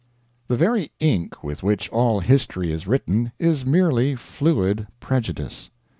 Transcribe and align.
The 0.47 0.57
very 0.57 0.91
ink 0.99 1.43
with 1.43 1.61
which 1.61 1.87
all 1.89 2.21
history 2.21 2.71
is 2.71 2.87
written 2.87 3.33
is 3.37 3.67
merely 3.67 4.15
fluid 4.15 4.87
prejudice. 4.99 5.69